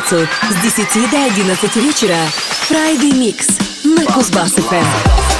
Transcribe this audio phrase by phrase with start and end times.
[0.00, 2.16] пятницу с 10 до 11 вечера
[2.68, 5.39] Friday Mix на Кузбасс-ФМ.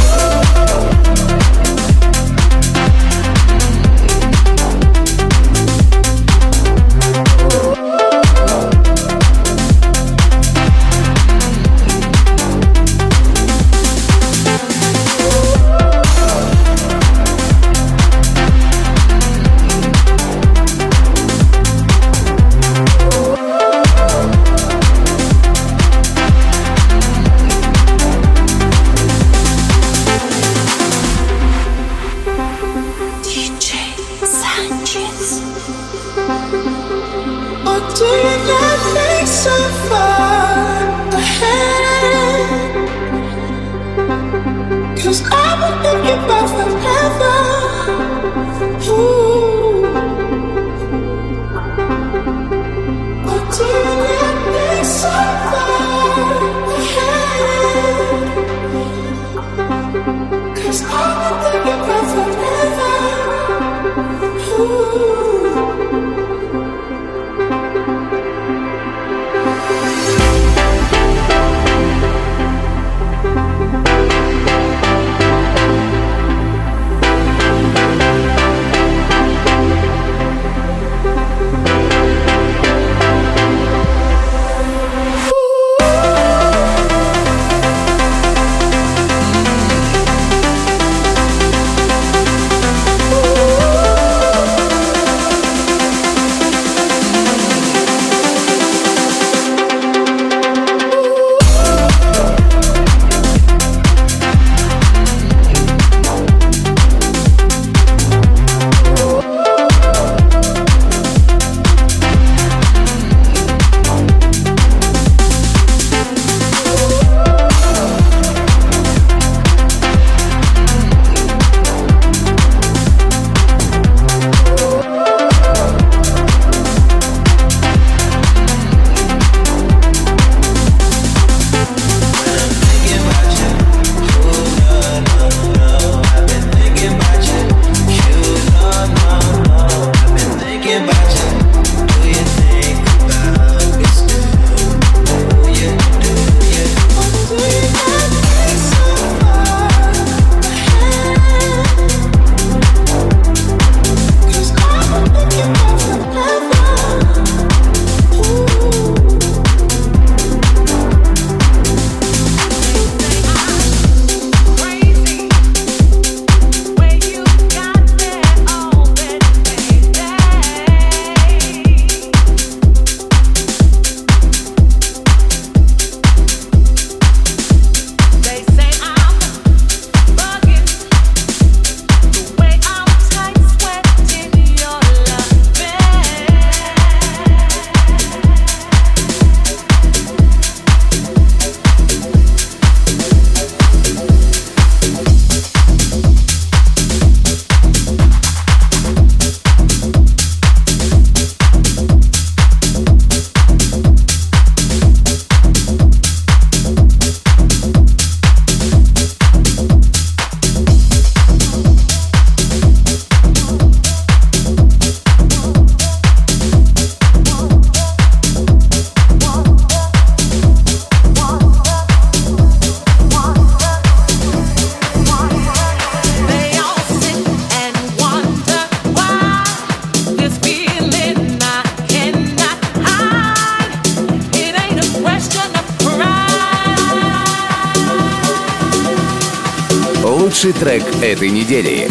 [241.21, 241.90] Этой недели.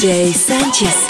[0.00, 1.09] DJ Sanchez.